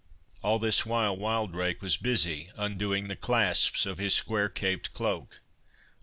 [0.41, 5.41] All this while, Wildrake was busied undoing the clasps of his square caped cloak.